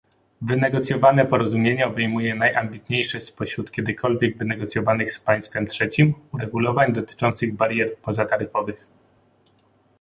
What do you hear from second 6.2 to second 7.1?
uregulowań